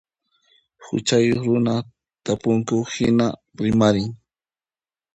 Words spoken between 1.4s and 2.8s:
runa tapunku